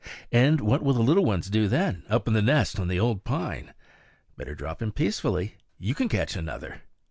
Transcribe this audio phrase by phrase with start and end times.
[0.31, 3.23] And what will the little ones do then, up in the nest on the old
[3.23, 3.71] pine?
[4.35, 6.81] Better drop him peacefully; you can catch another.